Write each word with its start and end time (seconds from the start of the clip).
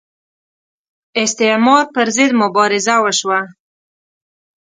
استعمار 1.23 1.85
پر 1.93 2.07
ضد 2.15 2.31
مبارزه 2.41 2.95
وشوه 3.03 3.39